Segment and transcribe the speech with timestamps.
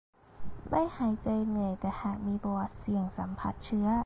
[0.69, 3.89] ไม่หายใจเหนื่อย แต่หากมีประวัติเสี่ยงสัมผัสเชื้อ